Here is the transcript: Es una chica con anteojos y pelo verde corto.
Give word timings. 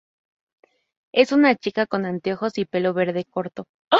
Es 1.13 1.31
una 1.31 1.55
chica 1.55 1.85
con 1.85 2.07
anteojos 2.07 2.57
y 2.57 2.65
pelo 2.65 2.91
verde 2.95 3.23
corto. 3.29 3.65